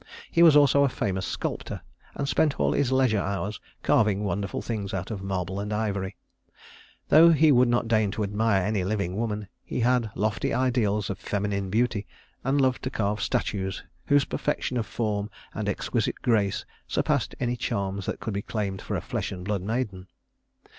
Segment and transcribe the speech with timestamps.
[0.31, 1.81] He was also a famous sculptor,
[2.15, 6.15] and spent all his leisure hours carving wonderful things out of marble and ivory.
[7.09, 11.19] Though he would not deign to admire any living woman, he had lofty ideals of
[11.19, 12.07] feminine beauty,
[12.43, 18.07] and loved to carve statues whose perfection of form and exquisite grace surpassed any charms
[18.07, 20.07] that could be claimed for a flesh and blood maiden.